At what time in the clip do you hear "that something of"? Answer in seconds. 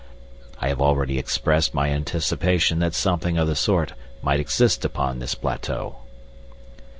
2.79-3.47